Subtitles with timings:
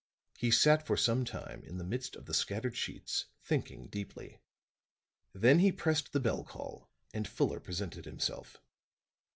[0.39, 4.39] He sat for some time in the midst of the scattered sheets thinking deeply;
[5.31, 8.57] then he pressed the bell call, and Fuller presented himself.